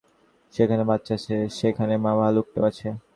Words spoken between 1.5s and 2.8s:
সেখানে মা ভালুকটাও